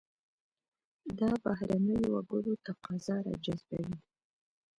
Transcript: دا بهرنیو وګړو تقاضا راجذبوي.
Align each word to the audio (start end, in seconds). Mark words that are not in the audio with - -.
دا 1.19 1.31
بهرنیو 1.43 2.11
وګړو 2.13 2.53
تقاضا 2.65 3.15
راجذبوي. 3.27 3.97